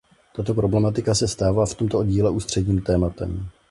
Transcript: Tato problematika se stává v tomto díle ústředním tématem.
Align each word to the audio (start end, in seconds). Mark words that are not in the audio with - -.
Tato 0.35 0.53
problematika 0.53 1.13
se 1.15 1.27
stává 1.27 1.65
v 1.65 1.75
tomto 1.75 2.03
díle 2.03 2.29
ústředním 2.29 2.81
tématem. 2.81 3.49